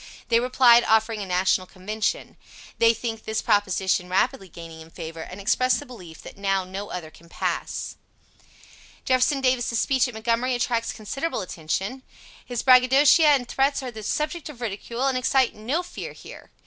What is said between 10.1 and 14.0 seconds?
Montgomery attracts considerable attention. His bragadocia and threats are